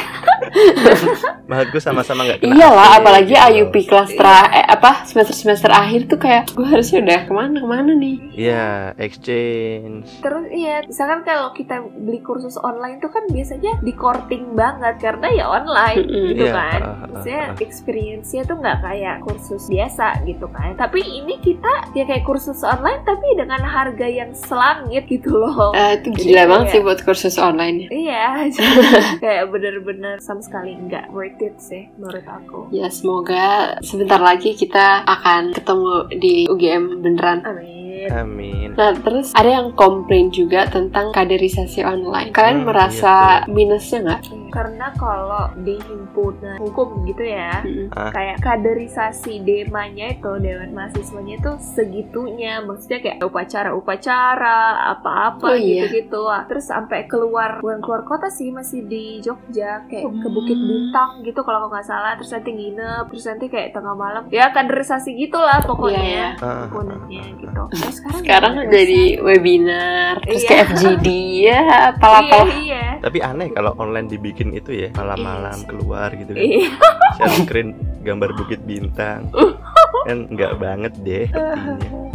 maksudku 1.43 1.79
sama-sama 1.79 2.21
nggak 2.23 2.39
kena 2.41 2.53
Iyalah, 2.53 2.87
AC 2.89 2.97
apalagi 2.97 3.27
gitu. 3.29 3.47
IUP 3.49 3.75
kelas 3.85 4.11
tra 4.13 4.37
eh, 4.49 4.65
apa 4.67 4.91
semester 5.03 5.33
semester 5.33 5.69
akhir 5.69 6.01
tuh 6.07 6.17
kayak 6.17 6.43
gue 6.49 6.65
harusnya 6.65 6.99
udah 7.01 7.19
ke 7.23 7.31
mana 7.31 7.55
ke 7.55 7.67
mana 7.67 7.91
nih. 7.93 8.15
Iya, 8.33 8.65
exchange. 8.97 10.05
terus 10.19 10.45
iya 10.49 10.83
misalkan 10.83 11.21
kalau 11.21 11.51
kita 11.51 11.75
beli 11.81 12.19
kursus 12.19 12.55
online 12.57 12.97
tuh 12.97 13.09
kan 13.09 13.25
biasanya 13.27 13.79
di 13.79 13.91
courting 13.91 14.53
banget 14.53 14.97
karena 14.97 15.27
ya 15.29 15.45
online 15.47 16.03
gitu 16.03 16.43
Iya, 16.43 16.53
kan 16.53 16.79
ah, 16.79 16.87
ah, 16.87 17.07
maksudnya 17.09 17.43
ah. 17.47 17.59
experience-nya 17.59 18.41
tuh 18.43 18.55
nggak 18.55 18.77
kayak 18.79 19.15
kursus 19.21 19.65
biasa 19.65 20.05
gitu 20.23 20.47
kan 20.47 20.75
tapi 20.75 21.01
ini 21.01 21.39
kita 21.39 21.91
ya 21.91 22.03
kayak 22.03 22.23
kursus 22.23 22.61
online 22.61 23.01
tapi 23.03 23.27
dengan 23.33 23.59
harga 23.59 24.05
yang 24.05 24.31
selangit 24.33 25.07
gitu 25.07 25.33
loh 25.33 25.69
Eh, 25.69 25.97
itu 25.97 26.09
Jadi 26.11 26.21
gila 26.27 26.43
banget 26.45 26.59
kayak- 26.61 26.71
sih 26.71 26.81
buat 26.81 26.99
kursus 27.01 27.35
online. 27.37 27.77
Iya, 27.87 28.47
kayak 29.23 29.43
bener-bener 29.47 30.17
sama 30.19 30.39
sekali 30.47 30.71
nggak 30.79 31.11
worth 31.11 31.43
it 31.43 31.59
sih 31.59 31.91
menurut 31.99 32.23
aku. 32.23 32.71
Ya 32.71 32.87
semoga 32.87 33.75
sebentar 33.83 34.17
lagi 34.17 34.55
kita 34.55 35.03
akan 35.03 35.51
ketemu 35.51 35.91
di 36.15 36.33
UGM 36.47 37.03
beneran. 37.03 37.43
Amin. 37.43 37.75
Amin. 38.07 38.67
Nah 38.79 38.95
terus 38.95 39.35
ada 39.35 39.59
yang 39.59 39.75
komplain 39.75 40.31
juga 40.31 40.63
tentang 40.71 41.11
kaderisasi 41.11 41.83
online. 41.83 42.31
Kalian 42.31 42.63
Hmm, 42.63 42.67
merasa 42.71 43.43
minusnya 43.51 43.99
nggak? 44.05 44.21
Karena 44.49 44.91
kalau 44.93 45.51
di 45.55 45.77
himpunan 45.77 46.57
hukum 46.57 47.03
gitu 47.03 47.23
ya. 47.23 47.61
Ah. 47.89 48.09
kayak 48.09 48.39
kaderisasi 48.39 49.39
demanya 49.39 50.09
itu 50.09 50.31
dewan 50.37 50.71
mahasiswanya 50.71 51.37
itu 51.37 51.51
segitunya, 51.59 52.59
maksudnya 52.59 52.99
kayak 52.99 53.17
upacara-upacara 53.21 54.57
apa-apa 54.91 55.47
Oh, 55.47 55.55
iya. 55.55 55.85
gitu-gitu. 55.85 56.19
Wah, 56.23 56.43
Terus 56.45 56.65
sampai 56.65 57.05
keluar 57.05 57.59
bukan 57.59 57.79
keluar 57.79 58.01
kota 58.03 58.27
sih 58.27 58.49
masih 58.49 58.83
di 58.83 59.19
Jogja 59.19 59.83
kayak 59.85 60.03
ke 60.05 60.27
Hmm. 60.27 60.33
Bukit 60.33 60.57
Bintang 60.57 61.11
gitu 61.21 61.41
kalau 61.41 61.63
aku 61.63 61.73
nggak 61.73 61.85
salah. 61.85 62.13
Terus 62.15 62.31
nanti 62.31 62.49
nginep, 62.51 63.05
terus 63.07 63.25
nanti 63.25 63.45
kayak 63.47 63.69
tengah 63.71 63.93
malam. 63.93 64.23
Ya 64.29 64.49
kaderisasi 64.49 65.15
gitulah 65.15 65.57
Iya, 65.57 65.67
pokoknya. 65.67 66.03
iya. 66.03 66.27
Himpunannya 66.37 67.23
gitu. 67.37 67.61
Terus 67.71 67.95
sekarang 67.95 68.19
Sekarang 68.19 68.53
jadi 68.69 69.01
webinar, 69.19 70.13
terus 70.21 70.41
Iya. 70.41 70.49
ke 70.49 70.55
FGD 70.65 71.07
ya, 71.07 71.57
Iya, 71.57 71.59
apalah-apalah. 71.91 72.47
iya. 72.57 72.85
Tapi 72.97 73.17
aneh 73.19 73.49
kalau 73.49 73.71
online 73.75 74.07
dibikin 74.07 74.46
itu 74.55 74.71
ya 74.71 74.89
malam-malam 74.95 75.63
keluar 75.65 76.13
gitu 76.15 76.31
kan. 76.35 76.43
Iya. 76.43 76.69
Share 77.17 77.35
screen 77.43 77.69
gambar 78.03 78.35
bukit 78.37 78.61
bintang. 78.63 79.31
kan 80.05 80.17
nggak 80.27 80.53
banget 80.57 80.93
deh. 81.01 81.25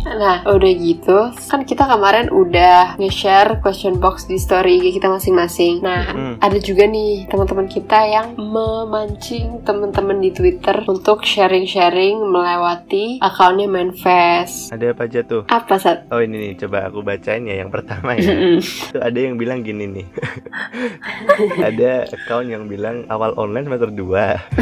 Nah, 0.02 0.43
udah 0.45 0.73
gitu, 0.75 1.19
kan 1.47 1.62
kita 1.62 1.87
kemarin 1.87 2.26
udah 2.29 2.99
nge-share 2.99 3.62
question 3.62 3.97
box 3.97 4.26
di 4.26 4.35
story 4.35 4.81
IG 4.81 4.99
kita 4.99 5.07
masing-masing. 5.07 5.79
Nah, 5.79 6.02
Hmm. 6.11 6.35
ada 6.38 6.59
juga 6.59 6.85
nih 6.85 7.25
teman-teman 7.26 7.67
kita 7.67 7.99
yang 8.05 8.35
memancing 8.35 9.62
teman-teman 9.62 10.19
di 10.19 10.31
Twitter 10.31 10.83
untuk 10.85 11.23
sharing-sharing 11.23 12.19
melewati 12.19 13.23
akunnya 13.23 13.71
Manfest. 13.71 14.75
Ada 14.75 14.91
apa 14.91 15.07
aja 15.07 15.21
tuh? 15.23 15.43
Apa 15.47 15.79
saat? 15.79 16.11
Oh 16.11 16.19
ini 16.19 16.50
nih 16.50 16.52
coba 16.59 16.91
aku 16.91 17.00
bacain 17.00 17.47
ya 17.47 17.62
yang 17.62 17.71
pertama 17.71 18.19
ya. 18.19 18.59
Itu 18.59 18.99
ada 18.99 19.14
yang 19.14 19.38
bilang 19.38 19.62
gini 19.62 19.87
nih. 19.87 20.07
ada 21.69 22.07
account 22.09 22.47
yang 22.49 22.67
bilang 22.67 23.07
awal 23.07 23.33
online 23.37 23.64
semester 23.64 23.91
2. 23.91 24.59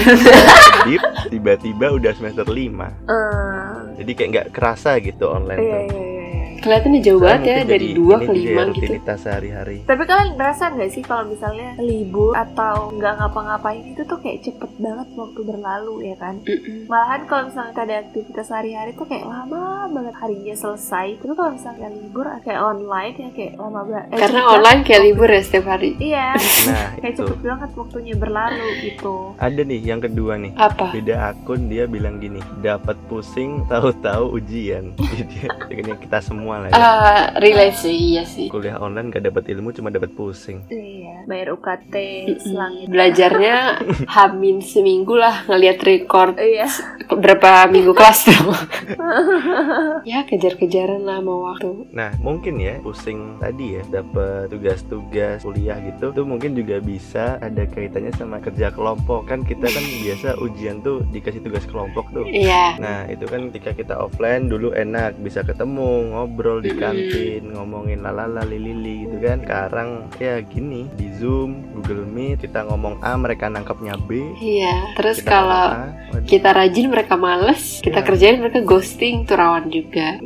Kedip 0.84 1.02
tiba-tiba 1.32 1.86
udah 1.90 2.12
semester 2.12 2.44
5. 2.44 3.08
Jadi 4.00 4.10
kayak 4.16 4.30
nggak 4.32 4.48
kerasa 4.54 4.96
gitu 5.02 5.28
online 5.28 5.60
iya, 5.60 5.68
tuh. 5.68 5.82
iya, 5.84 5.90
iya. 5.92 6.09
Kelihatannya 6.60 7.00
jauh 7.00 7.20
banget 7.20 7.40
ya 7.42 7.56
dari 7.64 7.88
jadi 7.90 7.96
2 7.96 8.04
ini 8.04 8.10
ke 8.20 8.32
juga 8.32 8.32
5 8.36 8.36
ya, 8.36 8.44
gitu. 8.44 8.68
rutinitas 8.70 9.18
sehari-hari. 9.20 9.76
Tapi 9.82 10.02
kalian 10.04 10.28
ngerasa 10.36 10.62
nggak 10.70 10.90
sih 10.90 11.02
kalau 11.02 11.24
misalnya 11.24 11.68
libur 11.80 12.32
atau 12.32 12.74
nggak 12.92 13.14
ngapa-ngapain 13.16 13.82
itu 13.86 14.02
tuh 14.04 14.18
kayak 14.20 14.38
cepet 14.44 14.70
banget 14.76 15.08
waktu 15.14 15.40
berlalu 15.40 15.94
ya 16.04 16.16
kan? 16.16 16.34
Mm-mm. 16.44 16.84
Malahan 16.86 17.20
kalau 17.24 17.42
misalnya 17.48 17.70
kita 17.70 17.82
ada 17.82 17.96
aktivitas 18.04 18.44
sehari-hari 18.46 18.90
tuh 18.92 19.06
kayak 19.06 19.24
lama 19.24 19.62
banget 19.88 20.14
harinya 20.20 20.54
selesai. 20.54 21.06
Tapi 21.16 21.32
kalau 21.32 21.50
misalnya 21.54 21.88
libur 21.88 22.26
kayak 22.42 22.60
online 22.60 23.14
ya 23.16 23.28
kayak 23.32 23.52
lama 23.56 23.80
banget. 23.82 24.06
Eh, 24.06 24.18
Karena 24.18 24.40
cepet 24.40 24.52
online 24.52 24.80
kayak 24.84 25.02
libur 25.02 25.28
ya 25.28 25.40
setiap 25.40 25.64
hari. 25.66 25.88
Iya, 25.96 26.28
Nah, 26.68 26.88
kayak 26.98 27.14
itu. 27.14 27.22
cepet 27.24 27.40
banget 27.40 27.70
waktunya 27.72 28.14
berlalu 28.14 28.68
gitu. 28.84 29.14
Ada 29.40 29.60
nih 29.64 29.80
yang 29.80 30.00
kedua 30.00 30.36
nih. 30.36 30.52
Apa? 30.54 30.92
Beda 30.92 31.32
akun 31.32 31.72
dia 31.72 31.88
bilang 31.88 32.20
gini, 32.20 32.38
dapat 32.60 33.00
pusing 33.08 33.64
tahu-tahu 33.64 34.36
ujian. 34.36 34.92
Jadi 35.16 35.46
kayaknya 35.70 35.96
kita 35.96 36.18
semua 36.20 36.49
lah 36.56 36.68
ya. 36.70 36.74
Eh, 36.74 37.22
relate 37.38 37.76
sih, 37.76 37.94
iya 38.16 38.24
sih. 38.24 38.48
Kuliah 38.48 38.80
online 38.80 39.12
gak 39.12 39.22
dapat 39.22 39.46
ilmu 39.46 39.70
cuma 39.70 39.92
dapat 39.92 40.10
pusing. 40.10 40.64
Iya, 40.66 41.28
bayar 41.28 41.54
UKT 41.54 41.94
selangit. 42.40 42.86
Belajarnya 42.88 43.56
hamin 44.16 44.58
seminggu 44.58 45.14
lah 45.14 45.44
ngeliat 45.46 45.78
record 45.80 46.34
Iya. 46.34 46.66
berapa 47.10 47.66
minggu 47.68 47.92
kelas 47.92 48.18
tuh. 48.26 48.54
ya 50.10 50.24
kejar-kejaran 50.24 51.02
lah 51.02 51.20
mau 51.20 51.46
waktu. 51.46 51.90
Nah, 51.92 52.14
mungkin 52.18 52.56
ya 52.56 52.78
pusing 52.80 53.36
tadi 53.38 53.76
ya 53.76 53.82
dapat 53.90 54.48
tugas-tugas 54.48 55.42
kuliah 55.42 55.76
gitu 55.82 56.10
tuh 56.10 56.24
mungkin 56.24 56.54
juga 56.54 56.78
bisa 56.78 57.36
ada 57.38 57.66
kaitannya 57.66 58.14
sama 58.14 58.38
kerja 58.38 58.70
kelompok. 58.70 59.26
Kan 59.26 59.42
kita 59.42 59.66
kan 59.66 59.84
biasa 60.06 60.38
ujian 60.40 60.80
tuh 60.80 61.02
dikasih 61.10 61.42
tugas 61.42 61.66
kelompok 61.66 62.08
tuh. 62.10 62.24
Iya. 62.24 62.78
Nah, 62.78 62.98
itu 63.06 63.26
kan 63.26 63.50
ketika 63.50 63.74
kita 63.74 63.94
offline 63.98 64.46
dulu 64.46 64.72
enak 64.72 65.18
bisa 65.18 65.42
ketemu, 65.42 66.14
ngobrol 66.14 66.39
di 66.60 66.72
Mm-mm. 66.72 66.80
kantin, 66.80 67.42
ngomongin 67.52 68.00
lalala 68.00 68.40
lili 68.42 69.04
gitu 69.04 69.16
kan. 69.20 69.38
Sekarang 69.44 69.88
ya 70.16 70.40
gini, 70.40 70.88
di 70.96 71.12
Zoom, 71.12 71.74
Google 71.76 72.04
Meet, 72.04 72.48
kita 72.48 72.64
ngomong 72.64 73.04
A, 73.04 73.12
mereka 73.14 73.46
nangkapnya 73.46 74.00
B. 74.00 74.24
Iya. 74.40 74.96
Terus 74.96 75.20
Kita 75.20 75.28
kalau 75.28 75.66
A, 75.68 75.92
kita 76.24 76.50
rajin 76.50 76.88
mereka 76.88 77.14
males, 77.14 77.78
kita 77.78 78.00
Iya. 78.00 78.06
kerjain 78.06 78.38
mereka 78.40 78.60
ghosting 78.64 79.28
tuh 79.28 79.36
rawan 79.36 79.68
juga. 79.68 80.16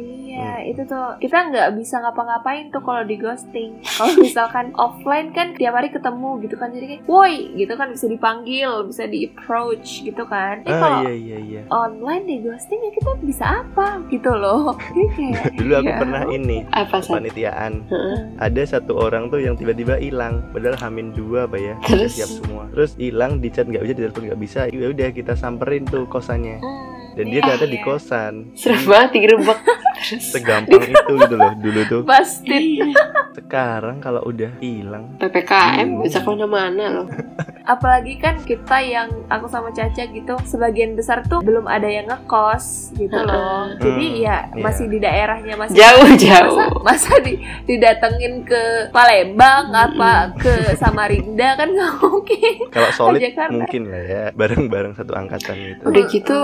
Iya, 0.45 0.57
itu 0.69 0.83
tuh 0.85 1.07
kita 1.19 1.39
nggak 1.49 1.69
bisa 1.75 1.97
ngapa-ngapain 1.99 2.69
tuh 2.69 2.83
kalau 2.85 3.03
di 3.03 3.17
ghosting. 3.17 3.81
Kalau 3.81 4.13
misalkan 4.25 4.67
offline 4.77 5.33
kan 5.33 5.57
tiap 5.57 5.75
hari 5.75 5.89
ketemu 5.89 6.45
gitu 6.45 6.55
kan, 6.55 6.69
jadi 6.71 6.87
kayak, 6.87 7.03
woi, 7.09 7.57
gitu 7.57 7.73
kan 7.75 7.89
bisa 7.91 8.07
dipanggil, 8.07 8.85
bisa 8.85 9.09
di 9.09 9.25
approach 9.27 10.05
gitu 10.05 10.23
kan. 10.27 10.61
Eh 10.63 10.71
Ah 10.71 10.79
kalau 10.79 10.99
iya 11.07 11.15
iya 11.15 11.39
iya. 11.41 11.63
online 11.73 12.25
di 12.25 12.37
ghosting 12.45 12.81
ya 12.81 12.91
kita 12.93 13.11
bisa 13.23 13.45
apa 13.65 14.05
gitu 14.09 14.31
loh. 14.31 14.77
Jadi 14.95 15.07
kayak, 15.17 15.45
Dulu 15.59 15.73
aku 15.75 15.91
ya. 15.91 15.99
pernah 15.99 16.23
ini 16.29 16.59
Apa 16.69 16.97
panitiaan. 17.01 17.73
Ada 18.39 18.79
satu 18.79 18.99
orang 18.99 19.31
tuh 19.31 19.41
yang 19.41 19.55
tiba-tiba 19.55 19.97
hilang, 19.97 20.45
padahal 20.53 20.77
hamin 20.79 21.15
dua 21.15 21.47
apa 21.47 21.57
ya, 21.57 21.75
Terus? 21.87 22.19
siap 22.19 22.31
semua. 22.31 22.65
Terus 22.75 22.93
hilang 22.99 23.39
di 23.39 23.49
chat 23.49 23.65
nggak 23.65 23.83
bisa, 23.83 23.95
di 23.95 24.03
telepon 24.05 24.25
nggak 24.29 24.41
bisa. 24.43 24.61
Ya 24.69 24.87
udah 24.91 25.09
kita 25.11 25.33
samperin 25.35 25.87
tuh 25.87 26.05
kosannya. 26.05 26.59
Hmm, 26.59 26.94
Dan 27.15 27.25
dia 27.31 27.39
iya, 27.39 27.43
ternyata 27.47 27.67
di 27.67 27.79
iya. 27.79 27.87
kosan. 27.87 28.35
Serem 28.59 28.83
banget 28.85 29.11
digerebek. 29.15 29.59
Terus 30.05 30.25
Segampang 30.37 30.85
itu 30.85 31.13
gitu 31.17 31.35
loh 31.39 31.53
dulu 31.57 31.81
tuh. 31.87 32.01
Busted. 32.05 32.63
Sekarang 33.35 33.99
kalau 33.99 34.21
udah 34.27 34.51
hilang, 34.59 35.17
PPKM 35.19 36.03
bisa 36.03 36.21
ke 36.21 36.29
mana-mana 36.29 36.85
loh. 36.91 37.07
Apalagi 37.73 38.21
kan 38.21 38.37
kita 38.45 38.77
yang 38.85 39.09
aku 39.33 39.49
sama 39.49 39.73
Caca 39.73 40.05
gitu, 40.05 40.37
sebagian 40.45 40.93
besar 40.93 41.25
tuh 41.25 41.41
belum 41.41 41.65
ada 41.65 41.89
yang 41.89 42.05
ngekos 42.05 42.93
gitu 42.93 43.17
loh. 43.17 43.73
Jadi 43.81 44.05
Hmm, 44.05 44.21
ya 44.21 44.37
iya. 44.53 44.61
masih 44.61 44.85
di 44.93 44.99
daerahnya 45.01 45.55
masih 45.57 45.77
Jauh-jauh. 45.81 46.85
masa, 46.85 47.09
masa 47.09 47.13
di, 47.25 47.41
didatengin 47.65 48.45
ke 48.45 48.93
Palembang 48.93 49.73
apa 49.73 50.37
ke 50.37 50.77
Samarinda 50.77 51.57
kan 51.57 51.73
nggak 51.73 51.93
mungkin 52.05 52.55
kalau 52.69 52.91
solid 52.93 53.23
mungkin 53.49 53.83
lah 53.89 54.03
ya, 54.05 54.25
bareng-bareng 54.37 54.93
satu 54.93 55.17
angkatan 55.17 55.57
gitu. 55.57 55.83
Udah 55.89 56.05
gitu. 56.13 56.39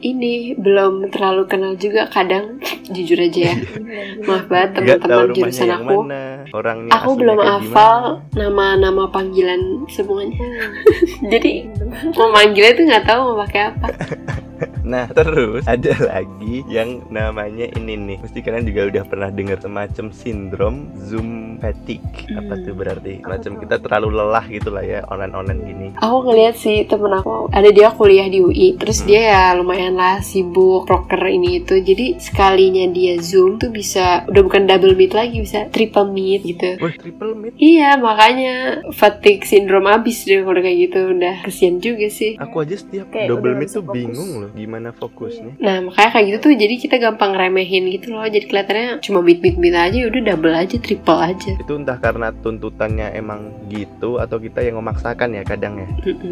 Ini 0.00 0.56
belum 0.56 1.12
terlalu 1.12 1.44
kenal 1.44 1.72
juga 1.76 2.08
kadang 2.08 2.56
jujur 2.88 3.18
aja 3.20 3.52
ya. 3.52 3.56
Maaf 4.28 4.46
banget 4.48 4.70
teman-teman 4.78 5.36
jurusan 5.36 5.68
yang 5.68 5.84
aku. 5.84 5.98
mana. 6.06 6.22
orangnya 6.52 6.90
Aku 6.96 7.10
belum 7.18 7.38
hafal 7.38 8.24
nama-nama 8.32 9.10
panggilan 9.12 9.84
semuanya. 9.92 10.40
Hmm. 10.40 11.30
Jadi 11.32 11.68
mau 12.16 12.32
manggilnya 12.32 12.72
tuh 12.74 12.84
nggak 12.88 13.04
tahu 13.04 13.20
mau 13.32 13.36
pakai 13.44 13.60
apa. 13.70 13.86
Nah 14.82 15.06
terus 15.08 15.62
ada 15.64 15.94
lagi 16.02 16.66
yang 16.66 17.06
namanya 17.08 17.70
ini 17.72 17.94
nih 17.94 18.18
Mesti 18.18 18.38
kalian 18.38 18.64
juga 18.64 18.82
udah 18.88 19.04
pernah 19.04 19.30
dengar 19.30 19.56
semacam 19.56 20.06
sindrom 20.10 20.76
Zoom 20.98 21.30
fatigue 21.56 22.02
Apa 22.32 22.52
Hmm. 22.52 22.62
tuh 22.62 22.74
berarti? 22.74 23.14
Apa 23.16 23.28
Macam 23.32 23.52
kita 23.56 23.76
terlalu 23.78 24.08
lelah 24.12 24.44
gitu 24.44 24.68
lah 24.68 24.82
ya 24.82 25.00
online-online 25.06 25.60
gini 25.62 25.88
Aku 25.96 26.16
ngeliat 26.24 26.54
sih 26.56 26.82
temen 26.84 27.10
aku 27.10 27.46
ada 27.48 27.68
dia 27.68 27.88
kuliah 27.90 28.26
di 28.26 28.38
UI, 28.38 28.74
terus 28.74 29.00
Hmm. 29.00 29.08
dia 29.08 29.22
ya 29.24 29.42
lumayan 29.54 29.94
lah 29.94 30.18
sibuk 30.20 30.84
proker 30.84 31.22
ini 31.24 31.58
itu. 31.58 31.78
Jadi 31.78 32.18
sekalinya 32.18 32.84
dia 32.88 33.16
zoom 33.18 33.56
tuh 33.56 33.68
bisa 33.68 34.26
udah 34.26 34.42
bukan 34.42 34.64
double 34.64 34.92
meet 34.92 35.12
lagi, 35.12 35.38
bisa 35.38 35.68
triple 35.68 36.08
meet 36.08 36.42
gitu. 36.42 36.74
Wih 36.76 36.94
triple 36.94 37.34
meet 37.34 37.54
Iya 37.54 37.94
makanya 37.96 38.54
fatigue 38.90 39.44
syndrome 39.44 39.86
abis 39.86 40.24
deh 40.24 40.40
kalau 40.40 40.58
kayak 40.58 40.78
gitu 40.82 41.12
udah 41.12 41.34
kesian 41.42 41.78
juga 41.78 42.08
sih. 42.08 42.34
Aku 42.36 42.58
aja 42.58 42.74
setiap 42.74 43.06
Kayak 43.10 43.28
double 43.28 43.54
meet 43.54 43.70
tuh 43.70 43.80
fokus. 43.80 43.94
bingung 43.94 44.30
loh 44.38 44.50
Gimana 44.52 44.71
fokusnya. 44.96 45.60
Nah 45.60 45.84
makanya 45.84 46.10
kayak 46.16 46.24
gitu 46.30 46.38
tuh 46.48 46.52
jadi 46.56 46.74
kita 46.78 46.96
gampang 47.02 47.36
remehin 47.36 47.90
gitu 47.92 48.14
loh. 48.16 48.24
Jadi 48.24 48.48
kelihatannya 48.48 48.88
cuma 49.04 49.20
meet 49.20 49.44
meet 49.44 49.56
meet 49.60 49.76
aja 49.76 49.98
udah 50.08 50.22
double 50.22 50.54
aja 50.56 50.76
triple 50.80 51.20
aja. 51.20 51.52
Itu 51.58 51.76
entah 51.76 51.98
karena 52.00 52.32
tuntutannya 52.32 53.12
emang 53.12 53.68
gitu 53.68 54.22
Atau 54.22 54.38
kita 54.38 54.62
yang 54.62 54.78
memaksakan 54.78 55.36
ya 55.36 55.42
kadang 55.42 55.82
ya. 55.82 55.88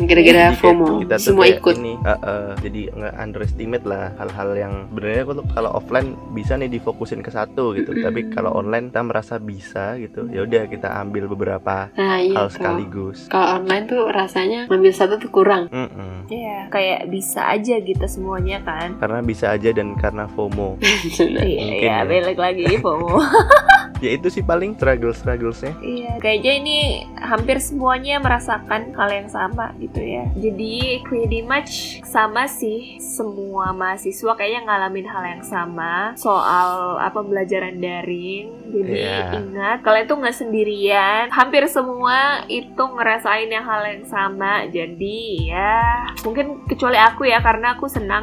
Gara-gara 0.06 0.54
FOMO. 0.56 1.04
kita 1.04 1.16
semua 1.20 1.47
ikut. 1.50 1.75
ini, 1.80 1.99
uh, 2.06 2.12
uh, 2.16 2.49
jadi 2.62 2.92
nggak 2.94 3.14
underestimate 3.18 3.85
lah 3.85 4.14
hal-hal 4.16 4.50
yang 4.54 4.75
sebenarnya 4.92 5.25
tuh 5.26 5.47
kalau 5.52 5.70
offline 5.75 6.14
bisa 6.32 6.54
nih 6.54 6.70
difokusin 6.70 7.20
ke 7.20 7.28
satu 7.35 7.75
gitu. 7.75 7.92
Tapi 7.99 8.30
kalau 8.30 8.54
online 8.54 8.88
kita 8.88 9.02
merasa 9.02 9.35
bisa 9.37 9.99
gitu 9.99 10.30
ya 10.30 10.47
udah 10.47 10.70
kita 10.70 10.88
ambil 11.02 11.26
beberapa 11.26 11.90
Nah 11.99 12.23
iya 12.23 12.37
hal 12.37 12.47
tuh 12.49 12.54
sekaligus. 12.56 13.18
Kalau 13.26 13.61
online 13.61 13.85
tuh 13.90 14.02
rasanya 14.11 14.61
ngambil 14.70 14.92
satu 14.94 15.14
tuh 15.18 15.30
kurang. 15.32 15.66
Mm-mm. 15.73 16.30
Iya, 16.30 16.70
kayak 16.70 17.11
bisa 17.11 17.50
aja 17.50 17.80
gitu 17.82 18.06
semuanya 18.31 18.59
kan. 18.63 18.89
karena 18.97 19.19
bisa 19.21 19.51
aja 19.51 19.71
dan 19.71 19.95
karena 19.95 20.25
FOMO. 20.29 20.79
Iya, 20.81 21.43
iya, 21.43 21.97
ya. 21.97 22.07
balik 22.07 22.39
lagi 22.39 22.65
FOMO. 22.79 23.19
ya 24.01 24.11
itu 24.13 24.31
sih 24.31 24.41
paling 24.41 24.73
struggle 24.75 25.13
strugglesnya 25.13 25.77
Iya, 25.79 26.17
kayaknya 26.19 26.53
ini 26.57 26.79
hampir 27.17 27.59
semuanya 27.59 28.17
merasakan 28.17 28.95
hal 28.95 29.11
yang 29.11 29.29
sama 29.29 29.75
gitu 29.77 29.99
ya. 29.99 30.25
Jadi 30.35 30.75
pretty 31.03 31.41
much 31.43 31.73
sama 32.03 32.47
sih 32.47 32.97
semua 32.99 33.71
mahasiswa 33.71 34.33
kayaknya 34.33 34.65
ngalamin 34.65 35.05
hal 35.05 35.25
yang 35.27 35.43
sama 35.43 36.15
soal 36.17 36.97
apa 36.97 37.13
pembelajaran 37.15 37.77
daring. 37.77 38.49
Jadi 38.71 38.93
Iya. 38.95 39.21
ingat 39.37 39.79
kalian 39.81 40.07
tuh 40.07 40.17
nggak 40.17 40.39
sendirian. 40.39 41.25
Hampir 41.29 41.67
semua 41.67 42.19
itu 42.47 42.81
ngerasain 42.81 43.49
yang 43.49 43.65
hal 43.65 43.83
yang 43.85 44.05
sama. 44.05 44.65
Jadi 44.67 45.45
ya 45.47 46.09
mungkin 46.23 46.65
kecuali 46.65 46.97
aku 46.97 47.25
ya 47.25 47.41
karena 47.41 47.75
aku 47.75 47.87
senang 47.87 48.20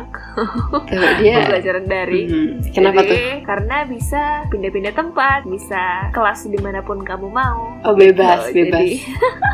Tuh 0.88 1.12
dia 1.18 1.34
pembelajaran 1.42 1.86
daring. 1.88 2.28
Hmm, 2.30 2.52
Kenapa 2.70 3.02
Jadi, 3.02 3.10
tuh? 3.10 3.22
Karena 3.44 3.78
bisa 3.88 4.22
pindah-pindah 4.50 4.94
tempat, 4.94 5.40
bisa 5.48 5.84
kelas 6.12 6.46
di 6.46 6.60
mana 6.62 6.84
pun 6.84 7.02
kamu 7.02 7.28
mau. 7.30 7.78
Oh 7.82 7.94
bebas, 7.94 8.52
Gitu, 8.52 8.70
bebas. 8.70 8.82
Jadi, 8.82 8.92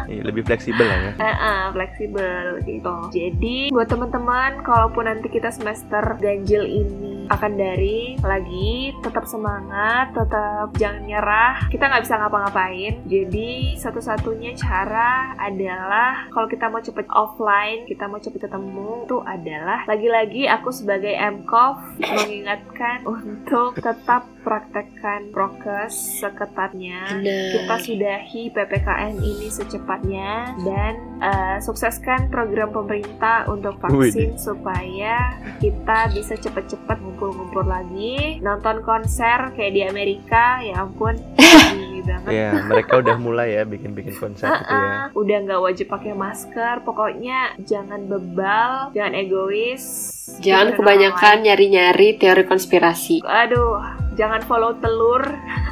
Ya, 0.04 0.20
lebih 0.20 0.44
fleksibel 0.44 0.84
lah 0.84 1.00
ya 1.00 1.12
eh, 1.16 1.26
eh, 1.32 1.62
fleksibel 1.72 2.60
gitu. 2.68 2.96
Jadi, 3.10 3.72
buat 3.72 3.88
teman-teman, 3.88 4.60
kalaupun 4.62 5.08
nanti 5.08 5.32
kita 5.32 5.48
semester 5.50 6.04
ganjil 6.20 6.68
ini 6.68 7.23
akan 7.38 7.54
daring 7.58 8.22
lagi, 8.22 8.94
tetap 9.02 9.25
semangat, 9.25 10.13
tetap 10.13 10.74
jangan 10.78 11.04
nyerah. 11.06 11.54
Kita 11.70 11.90
nggak 11.90 12.04
bisa 12.06 12.16
ngapa-ngapain. 12.22 12.94
Jadi, 13.10 13.78
satu-satunya 13.78 14.54
cara 14.58 15.34
adalah 15.38 16.30
kalau 16.30 16.48
kita 16.48 16.70
mau 16.70 16.82
cepet 16.82 17.08
offline, 17.10 17.86
kita 17.90 18.06
mau 18.06 18.22
cepet 18.22 18.48
ketemu, 18.48 19.06
itu 19.06 19.18
adalah 19.24 19.86
lagi-lagi 19.86 20.50
aku 20.50 20.74
sebagai 20.74 21.13
MKOF 21.13 22.02
mengingatkan 22.02 23.06
untuk 23.13 23.78
tetap 23.78 24.25
praktekkan 24.44 25.32
prokes 25.32 26.20
seketatnya 26.20 27.24
kita 27.24 27.75
sudahi 27.80 28.52
PPKM 28.52 29.16
ini 29.24 29.48
secepatnya 29.48 30.52
dan 30.68 30.94
eh, 31.24 31.58
sukseskan 31.63 32.28
program 32.28 32.75
pemerintah 32.75 33.48
untuk 33.48 33.80
vaksin 33.80 34.36
supaya 34.36 35.39
kita 35.63 36.12
bisa 36.12 36.36
cepet-cepet 36.36 36.98
ngumpul-ngumpul 37.24 37.64
lagi 37.64 38.44
nonton 38.44 38.84
konser 38.84 39.56
kayak 39.56 39.72
di 39.72 39.82
Amerika 39.82 40.60
ya 40.60 40.84
ampun 40.84 41.16
gini 41.72 42.04
banget. 42.04 42.32
Ya 42.32 42.52
mereka 42.62 43.00
udah 43.00 43.16
mulai 43.16 43.56
ya 43.56 43.64
bikin-bikin 43.64 44.12
konser 44.14 44.44
gitu 44.46 44.68
ya. 44.70 44.84
Ah, 45.00 45.08
udah 45.14 45.38
nggak 45.40 45.62
wajib 45.62 45.88
pakai 45.88 46.12
masker 46.12 46.84
pokoknya 46.84 47.56
jangan 47.62 48.04
bebal 48.04 48.92
jangan 48.92 49.14
egois 49.16 50.12
Jangan 50.40 50.74
kebanyakan 50.74 51.44
nyari-nyari 51.44 52.16
teori 52.16 52.44
konspirasi. 52.44 53.24
aduh 53.24 53.80
jangan 54.14 54.40
follow 54.42 54.76
telur 54.78 55.24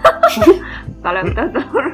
kalau 1.04 1.22
telur 1.28 1.86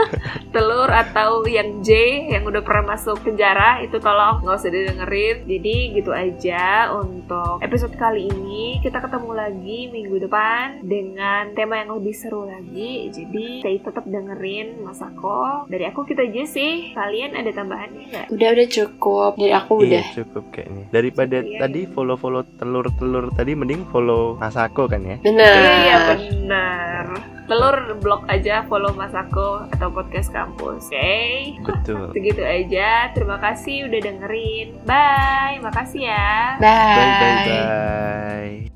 telur 0.54 0.86
atau 0.86 1.42
yang 1.44 1.80
J 1.80 1.90
yang 2.30 2.44
udah 2.44 2.62
pernah 2.62 2.94
masuk 2.94 3.18
penjara 3.20 3.80
itu 3.80 3.98
tolong 3.98 4.38
nggak 4.40 4.54
usah 4.54 4.70
didengerin 4.70 5.36
jadi 5.44 5.76
gitu 5.96 6.10
aja 6.12 6.64
untuk 6.94 7.58
episode 7.58 7.96
kali 7.96 8.28
ini 8.28 8.78
kita 8.78 9.00
ketemu 9.00 9.30
lagi 9.32 9.78
minggu 9.88 10.16
depan 10.20 10.84
dengan 10.84 11.50
tema 11.52 11.80
yang 11.80 11.96
lebih 11.96 12.14
seru 12.14 12.46
lagi 12.46 13.10
jadi 13.10 13.46
stay 13.60 13.80
tetap 13.80 14.04
dengerin 14.04 14.78
Masako 14.82 15.66
dari 15.66 15.84
aku 15.84 16.04
kita 16.04 16.22
aja 16.22 16.44
sih 16.44 16.92
kalian 16.92 17.34
ada 17.34 17.50
tambahannya 17.50 18.04
nggak 18.08 18.26
Udah 18.30 18.48
udah 18.52 18.68
cukup. 18.68 19.32
Dari 19.34 19.52
aku 19.52 19.72
udah. 19.78 19.88
Iya 19.88 20.02
cukup 20.14 20.44
kayaknya 20.50 20.84
Daripada 20.88 21.36
Iya. 21.42 21.58
tadi 21.60 21.80
follow-follow 21.86 22.42
telur-telur 22.56 23.32
tadi 23.32 23.52
Mending 23.52 23.88
follow 23.88 24.36
Masako 24.36 24.86
kan 24.86 25.02
ya 25.02 25.16
Benar. 25.20 25.52
Iya 25.56 25.96
benar. 26.14 27.04
Telur 27.52 28.00
blog 28.00 28.24
aja 28.32 28.64
follow 28.64 28.96
Masako 28.96 29.68
atau 29.76 29.92
podcast 29.92 30.32
kampus. 30.32 30.88
Oke. 30.88 31.60
Betul 31.60 32.08
Segitu 32.16 32.40
aja. 32.40 33.12
Terima 33.12 33.36
kasih 33.36 33.92
udah 33.92 34.00
dengerin. 34.00 34.80
Bye. 34.88 35.60
Makasih 35.60 36.08
ya. 36.08 36.56
Bye. 36.56 36.96
Bye 36.96 37.12
bye 37.20 37.36
bye 37.44 38.71